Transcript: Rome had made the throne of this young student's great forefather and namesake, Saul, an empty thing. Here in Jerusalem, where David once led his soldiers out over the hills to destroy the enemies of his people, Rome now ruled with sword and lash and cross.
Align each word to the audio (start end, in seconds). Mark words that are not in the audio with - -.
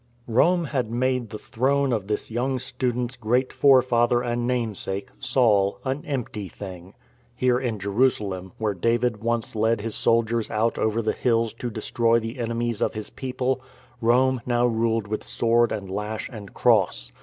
Rome 0.25 0.65
had 0.65 0.89
made 0.89 1.29
the 1.29 1.37
throne 1.37 1.93
of 1.93 2.07
this 2.07 2.31
young 2.31 2.57
student's 2.57 3.15
great 3.15 3.53
forefather 3.53 4.23
and 4.23 4.47
namesake, 4.47 5.11
Saul, 5.19 5.79
an 5.85 6.03
empty 6.07 6.47
thing. 6.49 6.95
Here 7.35 7.59
in 7.59 7.77
Jerusalem, 7.77 8.51
where 8.57 8.73
David 8.73 9.21
once 9.23 9.55
led 9.55 9.79
his 9.79 9.93
soldiers 9.93 10.49
out 10.49 10.79
over 10.79 11.03
the 11.03 11.13
hills 11.13 11.53
to 11.53 11.69
destroy 11.69 12.17
the 12.19 12.39
enemies 12.39 12.81
of 12.81 12.95
his 12.95 13.11
people, 13.11 13.61
Rome 14.01 14.41
now 14.43 14.65
ruled 14.65 15.05
with 15.07 15.23
sword 15.23 15.71
and 15.71 15.87
lash 15.87 16.27
and 16.29 16.51
cross. 16.51 17.11